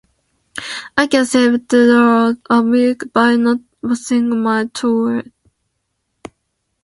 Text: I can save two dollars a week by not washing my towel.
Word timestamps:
I 0.97 1.05
can 1.11 1.25
save 1.27 1.67
two 1.67 1.87
dollars 1.87 2.37
a 2.49 2.63
week 2.63 3.01
by 3.13 3.35
not 3.35 3.59
washing 3.83 4.29
my 4.41 4.65
towel. 4.65 5.21